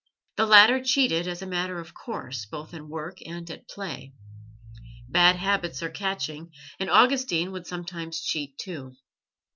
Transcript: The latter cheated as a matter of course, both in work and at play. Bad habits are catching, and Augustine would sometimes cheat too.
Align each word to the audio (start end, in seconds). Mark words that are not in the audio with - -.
The 0.37 0.47
latter 0.47 0.83
cheated 0.83 1.27
as 1.27 1.43
a 1.43 1.45
matter 1.45 1.77
of 1.79 1.93
course, 1.93 2.47
both 2.47 2.73
in 2.73 2.89
work 2.89 3.19
and 3.23 3.47
at 3.51 3.67
play. 3.67 4.13
Bad 5.07 5.35
habits 5.35 5.83
are 5.83 5.91
catching, 5.91 6.51
and 6.79 6.89
Augustine 6.89 7.51
would 7.51 7.67
sometimes 7.67 8.19
cheat 8.19 8.57
too. 8.57 8.95